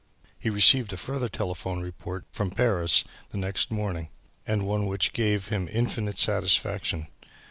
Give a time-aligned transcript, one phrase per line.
[0.39, 4.09] He received a further telephone report from Paris the next morning
[4.47, 7.05] and one which gave him infinite satisfaction.